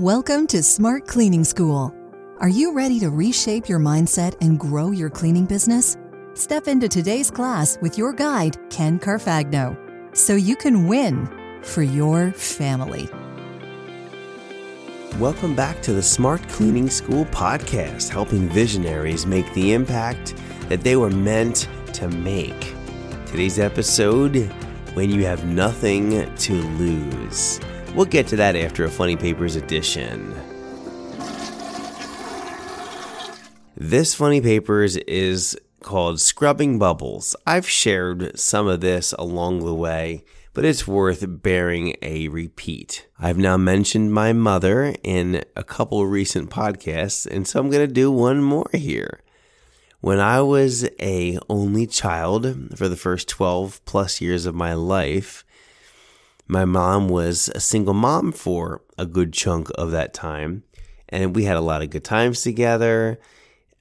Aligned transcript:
Welcome 0.00 0.46
to 0.46 0.62
Smart 0.62 1.06
Cleaning 1.06 1.44
School. 1.44 1.94
Are 2.38 2.48
you 2.48 2.72
ready 2.72 2.98
to 3.00 3.10
reshape 3.10 3.68
your 3.68 3.78
mindset 3.78 4.34
and 4.40 4.58
grow 4.58 4.92
your 4.92 5.10
cleaning 5.10 5.44
business? 5.44 5.98
Step 6.32 6.68
into 6.68 6.88
today's 6.88 7.30
class 7.30 7.76
with 7.82 7.98
your 7.98 8.14
guide, 8.14 8.56
Ken 8.70 8.98
Carfagno, 8.98 9.76
so 10.16 10.36
you 10.36 10.56
can 10.56 10.88
win 10.88 11.28
for 11.62 11.82
your 11.82 12.32
family. 12.32 13.10
Welcome 15.18 15.54
back 15.54 15.82
to 15.82 15.92
the 15.92 16.02
Smart 16.02 16.48
Cleaning 16.48 16.88
School 16.88 17.26
podcast, 17.26 18.08
helping 18.08 18.48
visionaries 18.48 19.26
make 19.26 19.52
the 19.52 19.74
impact 19.74 20.34
that 20.70 20.80
they 20.80 20.96
were 20.96 21.10
meant 21.10 21.68
to 21.92 22.08
make. 22.08 22.72
Today's 23.26 23.58
episode 23.58 24.50
When 24.94 25.10
You 25.10 25.26
Have 25.26 25.44
Nothing 25.44 26.34
to 26.36 26.54
Lose. 26.54 27.60
We'll 27.94 28.06
get 28.06 28.28
to 28.28 28.36
that 28.36 28.54
after 28.54 28.84
a 28.84 28.90
Funny 28.90 29.16
Papers 29.16 29.56
edition. 29.56 30.32
This 33.76 34.14
Funny 34.14 34.40
Papers 34.40 34.96
is 34.96 35.58
called 35.82 36.20
Scrubbing 36.20 36.78
Bubbles. 36.78 37.34
I've 37.48 37.68
shared 37.68 38.38
some 38.38 38.68
of 38.68 38.80
this 38.80 39.12
along 39.14 39.64
the 39.64 39.74
way, 39.74 40.22
but 40.54 40.64
it's 40.64 40.86
worth 40.86 41.24
bearing 41.42 41.96
a 42.00 42.28
repeat. 42.28 43.08
I've 43.18 43.38
now 43.38 43.56
mentioned 43.56 44.14
my 44.14 44.32
mother 44.32 44.94
in 45.02 45.42
a 45.56 45.64
couple 45.64 46.06
recent 46.06 46.48
podcasts, 46.48 47.26
and 47.26 47.46
so 47.46 47.58
I'm 47.58 47.70
going 47.70 47.86
to 47.86 47.92
do 47.92 48.12
one 48.12 48.40
more 48.40 48.70
here. 48.72 49.20
When 50.00 50.20
I 50.20 50.42
was 50.42 50.88
a 51.00 51.38
only 51.48 51.88
child 51.88 52.76
for 52.76 52.88
the 52.88 52.96
first 52.96 53.28
12 53.28 53.84
plus 53.84 54.20
years 54.20 54.46
of 54.46 54.54
my 54.54 54.74
life, 54.74 55.44
my 56.50 56.64
mom 56.64 57.08
was 57.08 57.48
a 57.54 57.60
single 57.60 57.94
mom 57.94 58.32
for 58.32 58.82
a 58.98 59.06
good 59.06 59.32
chunk 59.32 59.68
of 59.76 59.92
that 59.92 60.12
time, 60.12 60.64
and 61.08 61.36
we 61.36 61.44
had 61.44 61.56
a 61.56 61.60
lot 61.60 61.80
of 61.80 61.90
good 61.90 62.02
times 62.02 62.42
together. 62.42 63.20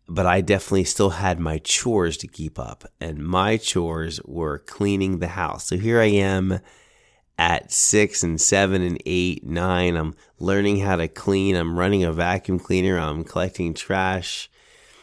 But 0.08 0.28
I 0.28 0.42
definitely 0.42 0.84
still 0.84 1.12
had 1.12 1.40
my 1.40 1.58
chores 1.60 2.16
to 2.18 2.28
keep 2.28 2.60
up, 2.60 2.84
and 3.02 3.26
my 3.26 3.58
chores 3.58 4.20
were 4.24 4.60
cleaning 4.60 5.18
the 5.18 5.30
house. 5.30 5.66
So 5.68 5.78
here 5.78 6.00
I 6.00 6.06
am 6.06 6.60
at 7.40 7.72
six 7.72 8.22
and 8.22 8.40
seven 8.40 8.84
and 8.84 9.02
eight, 9.06 9.44
nine. 9.44 9.96
I'm 9.96 10.14
learning 10.40 10.80
how 10.80 10.96
to 10.96 11.08
clean. 11.08 11.56
I'm 11.56 11.78
running 11.78 12.04
a 12.04 12.14
vacuum 12.14 12.60
cleaner. 12.60 13.00
I'm 13.00 13.24
collecting 13.24 13.74
trash. 13.74 14.50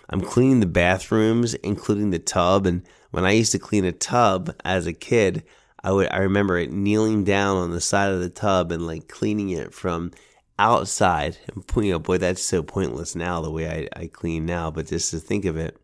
I'm 0.08 0.20
cleaning 0.20 0.60
the 0.60 0.66
bathrooms, 0.66 1.54
including 1.54 2.10
the 2.10 2.20
tub. 2.20 2.66
And 2.66 2.82
when 3.10 3.24
I 3.24 3.32
used 3.32 3.52
to 3.52 3.58
clean 3.58 3.84
a 3.84 3.92
tub 3.92 4.54
as 4.64 4.86
a 4.86 4.92
kid, 4.92 5.42
I 5.86 5.92
would 5.92 6.08
I 6.12 6.18
remember 6.18 6.58
it 6.58 6.72
kneeling 6.72 7.22
down 7.22 7.58
on 7.58 7.70
the 7.70 7.80
side 7.80 8.10
of 8.10 8.18
the 8.18 8.28
tub 8.28 8.72
and 8.72 8.84
like 8.84 9.06
cleaning 9.06 9.50
it 9.50 9.72
from 9.72 10.10
outside. 10.58 11.38
And 11.46 11.64
you 11.84 11.92
know, 11.92 12.00
boy, 12.00 12.18
that's 12.18 12.42
so 12.42 12.64
pointless 12.64 13.14
now 13.14 13.40
the 13.40 13.52
way 13.52 13.88
I, 13.94 14.00
I 14.00 14.06
clean 14.08 14.44
now, 14.46 14.68
but 14.72 14.88
just 14.88 15.12
to 15.12 15.20
think 15.20 15.44
of 15.44 15.56
it. 15.56 15.78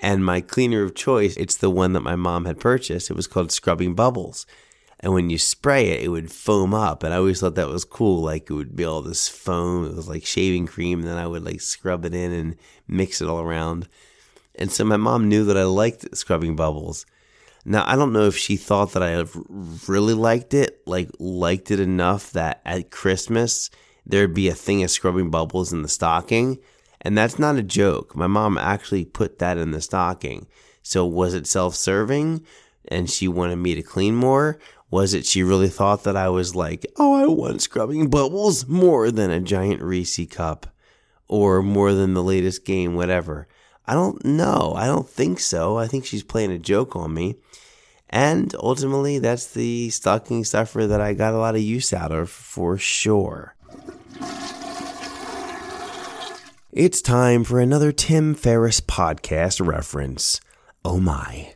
And 0.00 0.24
my 0.24 0.40
cleaner 0.40 0.84
of 0.84 0.94
choice, 0.94 1.36
it's 1.36 1.56
the 1.56 1.70
one 1.70 1.92
that 1.94 2.02
my 2.02 2.14
mom 2.14 2.44
had 2.44 2.60
purchased. 2.60 3.10
It 3.10 3.16
was 3.16 3.26
called 3.26 3.50
Scrubbing 3.50 3.96
Bubbles. 3.96 4.46
And 5.00 5.12
when 5.12 5.28
you 5.28 5.38
spray 5.38 5.88
it, 5.88 6.04
it 6.04 6.08
would 6.08 6.30
foam 6.30 6.72
up. 6.72 7.02
And 7.02 7.12
I 7.12 7.16
always 7.16 7.40
thought 7.40 7.56
that 7.56 7.66
was 7.66 7.84
cool. 7.84 8.22
Like 8.22 8.48
it 8.48 8.54
would 8.54 8.76
be 8.76 8.84
all 8.84 9.02
this 9.02 9.26
foam. 9.28 9.86
It 9.86 9.96
was 9.96 10.08
like 10.08 10.24
shaving 10.24 10.68
cream. 10.68 11.00
And 11.00 11.08
then 11.08 11.18
I 11.18 11.26
would 11.26 11.44
like 11.44 11.60
scrub 11.60 12.04
it 12.04 12.14
in 12.14 12.30
and 12.30 12.56
mix 12.86 13.20
it 13.20 13.28
all 13.28 13.40
around. 13.40 13.88
And 14.54 14.70
so 14.70 14.84
my 14.84 14.96
mom 14.96 15.28
knew 15.28 15.44
that 15.46 15.56
I 15.56 15.64
liked 15.64 16.16
scrubbing 16.16 16.54
bubbles. 16.54 17.06
Now, 17.68 17.82
I 17.84 17.96
don't 17.96 18.12
know 18.12 18.28
if 18.28 18.36
she 18.36 18.56
thought 18.56 18.92
that 18.92 19.02
I 19.02 19.24
really 19.88 20.14
liked 20.14 20.54
it, 20.54 20.82
like 20.86 21.10
liked 21.18 21.72
it 21.72 21.80
enough 21.80 22.30
that 22.30 22.60
at 22.64 22.92
Christmas 22.92 23.70
there'd 24.06 24.32
be 24.32 24.48
a 24.48 24.54
thing 24.54 24.84
of 24.84 24.90
scrubbing 24.90 25.30
bubbles 25.30 25.72
in 25.72 25.82
the 25.82 25.88
stocking. 25.88 26.58
And 27.00 27.18
that's 27.18 27.40
not 27.40 27.56
a 27.56 27.64
joke. 27.64 28.14
My 28.14 28.28
mom 28.28 28.56
actually 28.56 29.04
put 29.04 29.40
that 29.40 29.58
in 29.58 29.72
the 29.72 29.80
stocking. 29.80 30.46
So 30.82 31.04
was 31.04 31.34
it 31.34 31.48
self-serving 31.48 32.46
and 32.86 33.10
she 33.10 33.26
wanted 33.26 33.56
me 33.56 33.74
to 33.74 33.82
clean 33.82 34.14
more? 34.14 34.60
Was 34.88 35.12
it 35.12 35.26
she 35.26 35.42
really 35.42 35.68
thought 35.68 36.04
that 36.04 36.16
I 36.16 36.28
was 36.28 36.54
like, 36.54 36.86
oh, 36.98 37.14
I 37.14 37.26
want 37.26 37.62
scrubbing 37.62 38.08
bubbles 38.08 38.68
more 38.68 39.10
than 39.10 39.32
a 39.32 39.40
giant 39.40 39.82
Reese 39.82 40.24
cup 40.30 40.68
or 41.26 41.62
more 41.62 41.92
than 41.92 42.14
the 42.14 42.22
latest 42.22 42.64
game, 42.64 42.94
whatever? 42.94 43.48
I 43.88 43.94
don't 43.94 44.24
know. 44.24 44.72
I 44.76 44.86
don't 44.86 45.08
think 45.08 45.38
so. 45.38 45.78
I 45.78 45.86
think 45.86 46.04
she's 46.04 46.22
playing 46.22 46.50
a 46.50 46.58
joke 46.58 46.96
on 46.96 47.14
me. 47.14 47.36
And 48.10 48.54
ultimately, 48.60 49.18
that's 49.18 49.46
the 49.46 49.90
stocking 49.90 50.44
stuffer 50.44 50.86
that 50.86 51.00
I 51.00 51.14
got 51.14 51.34
a 51.34 51.38
lot 51.38 51.54
of 51.54 51.60
use 51.60 51.92
out 51.92 52.12
of 52.12 52.30
for 52.30 52.78
sure. 52.78 53.54
It's 56.72 57.00
time 57.00 57.42
for 57.42 57.58
another 57.58 57.90
Tim 57.90 58.34
Ferriss 58.34 58.80
podcast 58.80 59.66
reference. 59.66 60.40
Oh 60.84 61.00
my. 61.00 61.54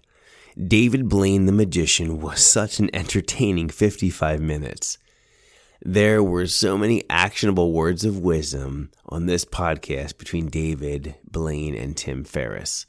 David 0.58 1.08
Blaine 1.08 1.46
the 1.46 1.52
Magician 1.52 2.20
was 2.20 2.44
such 2.44 2.78
an 2.78 2.90
entertaining 2.94 3.68
55 3.68 4.40
minutes. 4.40 4.98
There 5.82 6.22
were 6.22 6.46
so 6.46 6.76
many 6.76 7.04
actionable 7.08 7.72
words 7.72 8.04
of 8.04 8.18
wisdom 8.18 8.90
on 9.08 9.24
this 9.24 9.46
podcast 9.46 10.18
between 10.18 10.50
David, 10.50 11.14
Blaine, 11.24 11.74
and 11.74 11.96
Tim 11.96 12.22
Ferriss. 12.22 12.84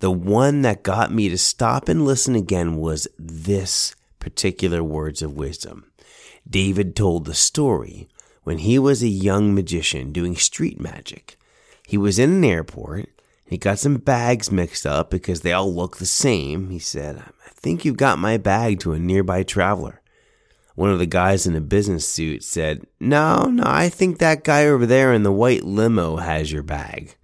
The 0.00 0.10
one 0.10 0.60
that 0.60 0.82
got 0.82 1.10
me 1.10 1.30
to 1.30 1.38
stop 1.38 1.88
and 1.88 2.04
listen 2.04 2.34
again 2.34 2.76
was 2.76 3.08
this 3.18 3.94
particular 4.18 4.84
words 4.84 5.22
of 5.22 5.38
wisdom. 5.38 5.90
David 6.48 6.94
told 6.94 7.24
the 7.24 7.32
story 7.32 8.08
when 8.44 8.58
he 8.58 8.78
was 8.78 9.02
a 9.02 9.08
young 9.08 9.54
magician 9.54 10.12
doing 10.12 10.36
street 10.36 10.78
magic. 10.78 11.38
He 11.86 11.96
was 11.96 12.18
in 12.18 12.30
an 12.30 12.44
airport. 12.44 13.08
He 13.46 13.56
got 13.56 13.78
some 13.78 13.96
bags 13.96 14.52
mixed 14.52 14.84
up 14.84 15.08
because 15.08 15.40
they 15.40 15.54
all 15.54 15.74
look 15.74 15.96
the 15.96 16.04
same. 16.04 16.68
He 16.68 16.78
said, 16.78 17.16
I 17.16 17.50
think 17.54 17.86
you've 17.86 17.96
got 17.96 18.18
my 18.18 18.36
bag 18.36 18.80
to 18.80 18.92
a 18.92 18.98
nearby 18.98 19.44
traveler. 19.44 20.02
One 20.78 20.90
of 20.90 21.00
the 21.00 21.06
guys 21.06 21.44
in 21.44 21.56
a 21.56 21.60
business 21.60 22.06
suit 22.06 22.44
said, 22.44 22.86
No, 23.00 23.46
no, 23.46 23.64
I 23.66 23.88
think 23.88 24.18
that 24.18 24.44
guy 24.44 24.64
over 24.64 24.86
there 24.86 25.12
in 25.12 25.24
the 25.24 25.32
white 25.32 25.64
limo 25.64 26.18
has 26.18 26.52
your 26.52 26.62
bag. 26.62 27.16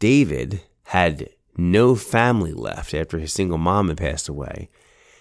David 0.00 0.62
had 0.86 1.28
no 1.56 1.94
family 1.94 2.52
left 2.52 2.92
after 2.92 3.20
his 3.20 3.32
single 3.32 3.58
mom 3.58 3.90
had 3.90 3.98
passed 3.98 4.28
away. 4.28 4.70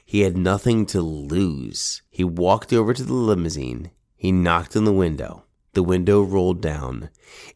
He 0.04 0.22
had 0.22 0.36
nothing 0.36 0.88
to 0.88 1.04
lose. 1.04 2.02
He 2.10 2.24
walked 2.24 2.74
over 2.74 2.92
to 2.92 3.04
the 3.04 3.14
limousine. 3.14 3.92
He 4.16 4.32
knocked 4.32 4.76
on 4.76 4.86
the 4.86 4.92
window. 4.92 5.44
The 5.74 5.84
window 5.84 6.24
rolled 6.24 6.64
down. 6.64 7.12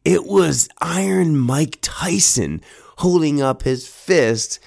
It 0.05 0.25
was 0.25 0.69
Iron 0.79 1.35
Mike 1.35 1.79
Tyson 1.81 2.61
holding 2.97 3.41
up 3.41 3.63
his 3.63 3.87
fist 3.87 4.59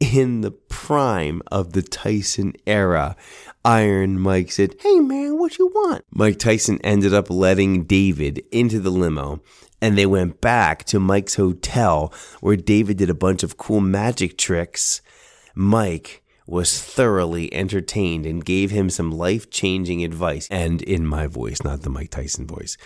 in 0.00 0.40
the 0.40 0.50
prime 0.50 1.42
of 1.52 1.74
the 1.74 1.82
Tyson 1.82 2.54
era. 2.66 3.16
Iron 3.64 4.20
Mike 4.20 4.52
said, 4.52 4.76
Hey 4.80 5.00
man, 5.00 5.38
what 5.38 5.58
you 5.58 5.68
want? 5.68 6.04
Mike 6.10 6.38
Tyson 6.38 6.78
ended 6.84 7.14
up 7.14 7.30
letting 7.30 7.84
David 7.84 8.42
into 8.52 8.78
the 8.78 8.90
limo 8.90 9.40
and 9.80 9.96
they 9.96 10.06
went 10.06 10.40
back 10.40 10.84
to 10.84 11.00
Mike's 11.00 11.34
hotel 11.36 12.12
where 12.40 12.56
David 12.56 12.98
did 12.98 13.10
a 13.10 13.14
bunch 13.14 13.42
of 13.42 13.56
cool 13.56 13.80
magic 13.80 14.36
tricks. 14.36 15.00
Mike 15.54 16.22
was 16.46 16.80
thoroughly 16.80 17.52
entertained 17.54 18.26
and 18.26 18.44
gave 18.44 18.70
him 18.70 18.90
some 18.90 19.10
life 19.10 19.50
changing 19.50 20.04
advice. 20.04 20.46
And 20.50 20.82
in 20.82 21.06
my 21.06 21.26
voice, 21.26 21.62
not 21.62 21.82
the 21.82 21.90
Mike 21.90 22.10
Tyson 22.10 22.46
voice. 22.46 22.76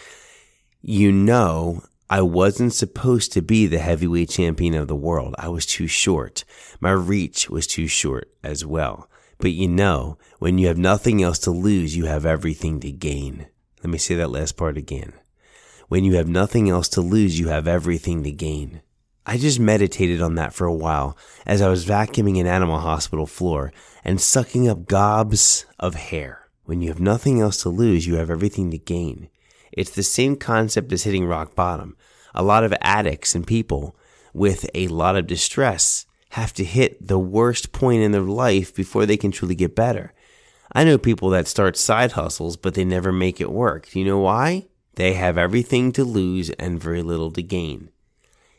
You 0.81 1.11
know, 1.11 1.83
I 2.09 2.23
wasn't 2.23 2.73
supposed 2.73 3.33
to 3.33 3.43
be 3.43 3.67
the 3.67 3.79
heavyweight 3.79 4.31
champion 4.31 4.75
of 4.75 4.89
the 4.89 4.97
world. 4.97 5.35
I 5.39 5.49
was 5.49 5.67
too 5.67 5.89
short. 5.89 6.45
My 6.81 6.93
reach 6.93 7.51
was 7.51 7.67
too 7.67 7.89
short 7.89 8.31
as 8.43 8.65
well. 8.65 9.09
But 9.39 9.53
you 9.53 9.69
know, 9.69 10.19
when 10.39 10.59
you 10.59 10.67
have 10.67 10.79
nothing 10.79 11.23
else 11.23 11.39
to 11.41 11.51
lose, 11.51 11.97
you 11.97 12.07
have 12.07 12.27
everything 12.27 12.81
to 12.81 12.91
gain. 12.91 13.47
Let 13.83 13.91
me 13.91 13.99
say 13.99 14.17
that 14.17 14.31
last 14.31 14.57
part 14.57 14.77
again. 14.77 15.13
When 15.89 16.05
you 16.05 16.17
have 16.17 16.29
nothing 16.29 16.69
else 16.69 16.89
to 16.91 17.01
lose, 17.01 17.39
you 17.39 17.49
have 17.49 17.69
everything 17.69 18.25
to 18.25 18.33
gain. 18.33 18.83
I 19.25 19.37
just 19.37 19.61
meditated 19.61 20.21
on 20.21 20.35
that 20.35 20.55
for 20.55 20.67
a 20.67 20.75
while 20.75 21.17
as 21.47 21.63
I 21.63 21.69
was 21.69 21.85
vacuuming 21.85 22.41
an 22.41 22.47
animal 22.47 22.81
hospital 22.81 23.27
floor 23.27 23.73
and 24.05 24.21
sucking 24.21 24.69
up 24.69 24.87
gobs 24.87 25.67
of 25.79 25.95
hair. 25.95 26.49
When 26.65 26.83
you 26.83 26.89
have 26.89 27.01
nothing 27.01 27.41
else 27.41 27.63
to 27.63 27.69
lose, 27.69 28.07
you 28.07 28.17
have 28.17 28.31
everything 28.31 28.71
to 28.71 28.79
gain. 28.79 29.29
It's 29.71 29.91
the 29.91 30.03
same 30.03 30.37
concept 30.37 30.93
as 30.93 31.05
hitting 31.05 31.27
rock 31.27 31.55
bottom. 31.55 31.97
A 32.35 32.43
lot 32.43 32.65
of 32.65 32.75
addicts 32.81 33.35
and 33.35 33.47
people 33.47 33.97
with 34.35 34.69
a 34.75 34.89
lot 34.89 35.17
of 35.17 35.27
distress 35.27 36.07
have 36.31 36.53
to 36.55 36.65
hit 36.65 37.07
the 37.07 37.19
worst 37.19 37.73
point 37.73 38.03
in 38.03 38.13
their 38.13 38.21
life 38.21 38.75
before 38.75 39.07
they 39.07 39.17
can 39.17 39.31
truly 39.31 39.55
get 39.55 39.75
better. 39.75 40.13
I 40.73 40.85
know 40.85 40.99
people 40.99 41.31
that 41.31 41.49
start 41.49 41.77
side 41.77 42.13
hustles, 42.13 42.57
but 42.57 42.75
they 42.75 42.85
never 42.85 43.13
make 43.13 43.41
it 43.41 43.51
work. 43.51 43.91
Do 43.91 43.99
you 43.99 44.05
know 44.05 44.19
why? 44.19 44.67
They 44.97 45.15
have 45.15 45.39
everything 45.39 45.93
to 45.93 46.05
lose 46.05 46.51
and 46.51 46.83
very 46.83 47.03
little 47.03 47.31
to 47.33 47.43
gain. 47.43 47.91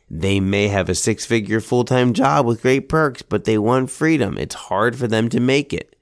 They 0.10 0.40
may 0.40 0.70
have 0.70 0.90
a 0.90 0.96
six 0.96 1.26
figure 1.26 1.62
full 1.62 1.84
time 1.84 2.14
job 2.14 2.46
with 2.46 2.64
great 2.64 2.90
perks, 2.90 3.22
but 3.22 3.46
they 3.46 3.58
want 3.58 3.92
freedom. 3.92 4.38
It's 4.38 4.56
hard 4.56 4.96
for 4.96 5.08
them 5.08 5.30
to 5.30 5.40
make 5.40 5.72
it. 5.72 5.96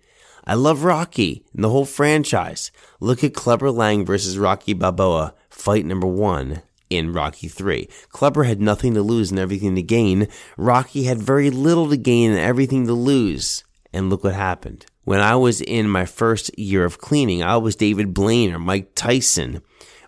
I 0.45 0.53
love 0.53 0.85
Rocky 0.85 1.43
and 1.53 1.61
the 1.61 1.69
whole 1.69 1.85
franchise. 1.85 2.71
Look 3.01 3.21
at 3.21 3.33
Clubber 3.33 3.69
Lang 3.69 4.05
versus 4.05 4.37
Rocky 4.37 4.73
Balboa 4.73 5.33
fight 5.49 5.85
number 5.85 6.07
one 6.07 6.61
in 6.89 7.13
Rocky 7.13 7.47
3. 7.47 7.87
Clubber 8.09 8.43
had 8.43 8.61
nothing 8.61 8.93
to 8.93 9.01
lose 9.01 9.31
and 9.31 9.39
everything 9.39 9.75
to 9.75 9.81
gain. 9.81 10.27
Rocky 10.57 11.03
had 11.03 11.19
very 11.19 11.49
little 11.49 11.89
to 11.89 11.97
gain 11.97 12.31
and 12.31 12.39
everything 12.39 12.87
to 12.87 12.93
lose. 12.93 13.63
And 13.93 14.09
look 14.09 14.23
what 14.23 14.33
happened. 14.33 14.85
When 15.03 15.21
I 15.21 15.35
was 15.35 15.61
in 15.61 15.89
my 15.89 16.05
first 16.05 16.57
year 16.59 16.83
of 16.83 16.99
cleaning, 16.99 17.41
I 17.41 17.57
was 17.57 17.75
David 17.75 18.13
Blaine 18.13 18.53
or 18.53 18.59
Mike 18.59 18.93
Tyson 18.95 19.61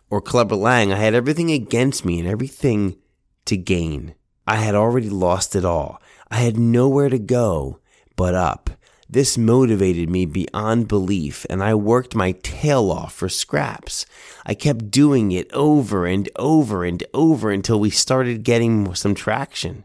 or 0.09 0.21
Clubber 0.21 0.55
Lang. 0.55 0.91
I 0.91 0.97
had 0.97 1.13
everything 1.13 1.51
against 1.51 2.03
me 2.03 2.19
and 2.19 2.27
everything 2.27 2.97
to 3.45 3.55
gain. 3.55 4.15
I 4.45 4.57
had 4.57 4.75
already 4.75 5.09
lost 5.09 5.55
it 5.55 5.63
all. 5.63 6.01
I 6.29 6.37
had 6.37 6.57
nowhere 6.57 7.09
to 7.09 7.19
go 7.19 7.79
but 8.19 8.35
up. 8.35 8.69
This 9.11 9.39
motivated 9.39 10.07
me 10.07 10.27
beyond 10.27 10.87
belief, 10.87 11.43
and 11.49 11.63
I 11.63 11.73
worked 11.73 12.13
my 12.13 12.33
tail 12.43 12.91
off 12.91 13.11
for 13.15 13.27
scraps. 13.27 14.05
I 14.45 14.53
kept 14.53 14.91
doing 14.91 15.31
it 15.31 15.51
over 15.51 16.05
and 16.05 16.29
over 16.35 16.83
and 16.83 17.03
over 17.11 17.49
until 17.49 17.79
we 17.79 17.89
started 17.89 18.43
getting 18.43 18.93
some 18.93 19.15
traction. 19.15 19.83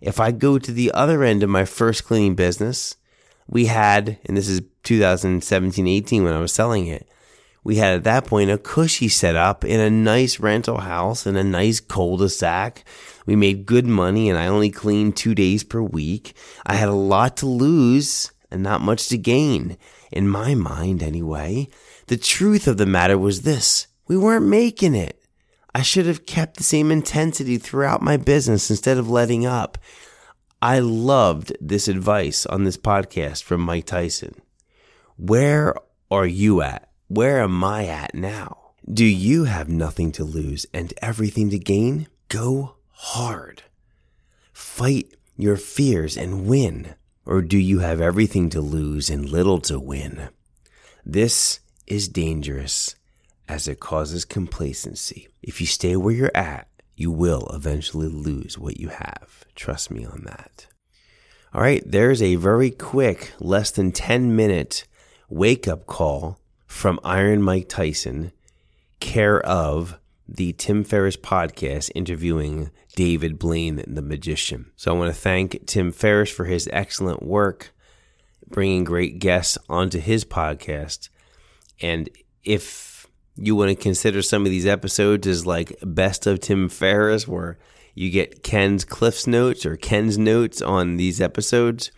If 0.00 0.18
I 0.18 0.32
go 0.32 0.58
to 0.58 0.72
the 0.72 0.90
other 0.90 1.22
end 1.22 1.44
of 1.44 1.48
my 1.48 1.64
first 1.64 2.04
cleaning 2.04 2.34
business, 2.34 2.96
we 3.46 3.66
had, 3.66 4.18
and 4.24 4.36
this 4.36 4.48
is 4.48 4.62
2017 4.82 5.86
18 5.86 6.24
when 6.24 6.34
I 6.34 6.40
was 6.40 6.52
selling 6.52 6.88
it, 6.88 7.06
we 7.62 7.76
had 7.76 7.94
at 7.94 8.04
that 8.04 8.26
point 8.26 8.50
a 8.50 8.58
cushy 8.58 9.08
setup 9.08 9.64
in 9.64 9.78
a 9.78 9.90
nice 9.90 10.40
rental 10.40 10.78
house 10.78 11.24
in 11.24 11.36
a 11.36 11.44
nice 11.44 11.78
cul-de-sac. 11.78 12.84
We 13.26 13.36
made 13.36 13.66
good 13.66 13.86
money 13.86 14.28
and 14.28 14.36
I 14.36 14.48
only 14.48 14.70
cleaned 14.70 15.16
two 15.16 15.36
days 15.36 15.62
per 15.62 15.80
week. 15.80 16.34
I 16.66 16.74
had 16.74 16.88
a 16.88 16.94
lot 16.94 17.36
to 17.38 17.46
lose 17.46 18.32
and 18.50 18.62
not 18.62 18.80
much 18.80 19.08
to 19.08 19.18
gain. 19.18 19.76
In 20.10 20.28
my 20.28 20.54
mind, 20.54 21.02
anyway. 21.02 21.68
The 22.06 22.16
truth 22.16 22.66
of 22.66 22.76
the 22.76 22.86
matter 22.86 23.16
was 23.16 23.42
this 23.42 23.86
we 24.08 24.16
weren't 24.16 24.46
making 24.46 24.94
it. 24.94 25.22
I 25.74 25.82
should 25.82 26.06
have 26.06 26.26
kept 26.26 26.56
the 26.56 26.64
same 26.64 26.90
intensity 26.90 27.58
throughout 27.58 28.02
my 28.02 28.16
business 28.16 28.70
instead 28.70 28.98
of 28.98 29.08
letting 29.08 29.46
up. 29.46 29.78
I 30.60 30.80
loved 30.80 31.56
this 31.60 31.86
advice 31.88 32.44
on 32.44 32.64
this 32.64 32.76
podcast 32.76 33.44
from 33.44 33.60
Mike 33.60 33.86
Tyson. 33.86 34.34
Where 35.16 35.74
are 36.10 36.26
you 36.26 36.60
at? 36.60 36.90
Where 37.08 37.40
am 37.40 37.62
I 37.62 37.86
at 37.86 38.14
now? 38.14 38.72
Do 38.92 39.04
you 39.04 39.44
have 39.44 39.68
nothing 39.68 40.10
to 40.12 40.24
lose 40.24 40.66
and 40.74 40.92
everything 41.00 41.50
to 41.50 41.58
gain? 41.58 42.08
Go 42.28 42.76
hard. 42.90 43.62
Fight 44.52 45.14
your 45.36 45.56
fears 45.56 46.16
and 46.16 46.46
win. 46.46 46.94
Or 47.26 47.42
do 47.42 47.58
you 47.58 47.80
have 47.80 48.00
everything 48.00 48.50
to 48.50 48.60
lose 48.60 49.10
and 49.10 49.28
little 49.28 49.60
to 49.62 49.78
win? 49.78 50.30
This 51.04 51.60
is 51.86 52.08
dangerous 52.08 52.94
as 53.48 53.68
it 53.68 53.80
causes 53.80 54.24
complacency. 54.24 55.28
If 55.42 55.60
you 55.60 55.66
stay 55.66 55.96
where 55.96 56.14
you're 56.14 56.36
at, 56.36 56.68
you 56.96 57.10
will 57.10 57.48
eventually 57.52 58.08
lose 58.08 58.58
what 58.58 58.78
you 58.78 58.88
have. 58.88 59.44
Trust 59.54 59.90
me 59.90 60.04
on 60.04 60.22
that. 60.24 60.66
All 61.52 61.60
right, 61.60 61.82
there's 61.84 62.22
a 62.22 62.36
very 62.36 62.70
quick, 62.70 63.32
less 63.40 63.70
than 63.70 63.90
10 63.90 64.36
minute 64.36 64.84
wake 65.28 65.66
up 65.66 65.86
call 65.86 66.38
from 66.66 67.00
Iron 67.02 67.42
Mike 67.42 67.68
Tyson, 67.68 68.32
care 69.00 69.40
of 69.40 69.98
the 70.32 70.52
Tim 70.52 70.84
Ferriss 70.84 71.16
podcast 71.16 71.90
interviewing 71.94 72.70
David 72.94 73.38
Blaine, 73.38 73.82
the 73.86 74.02
magician. 74.02 74.70
So 74.76 74.94
I 74.94 74.98
want 74.98 75.12
to 75.12 75.20
thank 75.20 75.66
Tim 75.66 75.90
Ferriss 75.90 76.30
for 76.30 76.44
his 76.44 76.68
excellent 76.72 77.22
work 77.22 77.72
bringing 78.46 78.84
great 78.84 79.18
guests 79.18 79.58
onto 79.68 79.98
his 79.98 80.24
podcast. 80.24 81.08
And 81.80 82.08
if 82.44 83.06
you 83.36 83.56
want 83.56 83.70
to 83.70 83.74
consider 83.74 84.22
some 84.22 84.44
of 84.44 84.50
these 84.50 84.66
episodes 84.66 85.26
as 85.26 85.46
like 85.46 85.76
best 85.82 86.26
of 86.26 86.40
Tim 86.40 86.68
Ferriss, 86.68 87.26
where 87.26 87.58
you 87.94 88.10
get 88.10 88.42
Ken's 88.42 88.84
Cliff's 88.84 89.26
notes 89.26 89.66
or 89.66 89.76
Ken's 89.76 90.18
notes 90.18 90.62
on 90.62 90.96
these 90.96 91.20
episodes, 91.20 91.90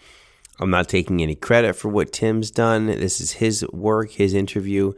I'm 0.58 0.70
not 0.70 0.88
taking 0.88 1.22
any 1.22 1.34
credit 1.34 1.74
for 1.74 1.88
what 1.88 2.12
Tim's 2.12 2.50
done. 2.50 2.86
This 2.86 3.20
is 3.20 3.32
his 3.32 3.66
work, 3.72 4.12
his 4.12 4.32
interview. 4.32 4.92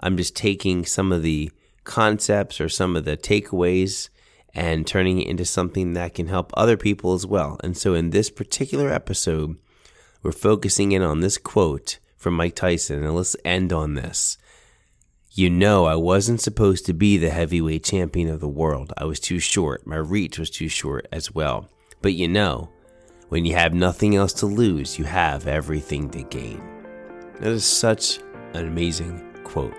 I'm 0.00 0.16
just 0.16 0.36
taking 0.36 0.84
some 0.84 1.12
of 1.12 1.22
the 1.22 1.50
concepts 1.88 2.60
or 2.60 2.68
some 2.68 2.94
of 2.94 3.04
the 3.04 3.16
takeaways 3.16 4.10
and 4.54 4.86
turning 4.86 5.20
it 5.20 5.26
into 5.26 5.44
something 5.44 5.94
that 5.94 6.14
can 6.14 6.28
help 6.28 6.52
other 6.54 6.76
people 6.76 7.14
as 7.14 7.26
well. 7.26 7.58
And 7.64 7.76
so 7.76 7.94
in 7.94 8.10
this 8.10 8.30
particular 8.30 8.90
episode, 8.90 9.56
we're 10.22 10.32
focusing 10.32 10.92
in 10.92 11.02
on 11.02 11.20
this 11.20 11.38
quote 11.38 11.98
from 12.16 12.34
Mike 12.34 12.54
Tyson, 12.54 13.04
and 13.04 13.14
let's 13.14 13.36
end 13.44 13.72
on 13.72 13.94
this. 13.94 14.36
You 15.30 15.48
know, 15.50 15.84
I 15.84 15.94
wasn't 15.94 16.40
supposed 16.40 16.86
to 16.86 16.92
be 16.92 17.16
the 17.16 17.30
heavyweight 17.30 17.84
champion 17.84 18.28
of 18.28 18.40
the 18.40 18.48
world. 18.48 18.92
I 18.96 19.04
was 19.04 19.20
too 19.20 19.38
short. 19.38 19.86
My 19.86 19.96
reach 19.96 20.38
was 20.38 20.50
too 20.50 20.68
short 20.68 21.06
as 21.12 21.32
well. 21.32 21.68
But 22.02 22.14
you 22.14 22.26
know, 22.26 22.70
when 23.28 23.44
you 23.44 23.54
have 23.54 23.74
nothing 23.74 24.16
else 24.16 24.32
to 24.34 24.46
lose, 24.46 24.98
you 24.98 25.04
have 25.04 25.46
everything 25.46 26.10
to 26.10 26.22
gain. 26.22 26.60
That 27.40 27.52
is 27.52 27.64
such 27.64 28.18
an 28.54 28.66
amazing 28.66 29.24
quote. 29.44 29.74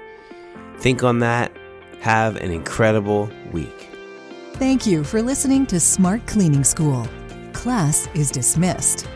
Think 0.78 1.04
on 1.04 1.20
that 1.20 1.52
have 2.00 2.36
an 2.38 2.52
incredible 2.52 3.30
week. 3.52 3.90
Thank 4.54 4.86
you 4.86 5.04
for 5.04 5.22
listening 5.22 5.66
to 5.68 5.80
Smart 5.80 6.26
Cleaning 6.26 6.64
School. 6.64 7.08
Class 7.54 8.08
is 8.14 8.32
dismissed. 8.32 9.08